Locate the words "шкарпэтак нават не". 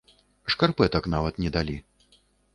0.53-1.53